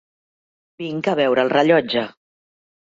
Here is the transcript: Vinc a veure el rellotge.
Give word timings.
Vinc 0.83 1.11
a 1.13 1.15
veure 1.21 1.47
el 1.47 1.55
rellotge. 1.57 2.09